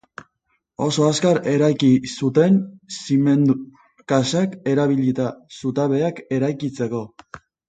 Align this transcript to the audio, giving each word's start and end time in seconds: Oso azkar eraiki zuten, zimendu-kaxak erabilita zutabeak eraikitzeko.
Oso 0.85 1.03
azkar 1.09 1.39
eraiki 1.51 1.89
zuten, 2.13 2.57
zimendu-kaxak 3.01 4.57
erabilita 4.73 5.29
zutabeak 5.61 6.25
eraikitzeko. 6.39 7.05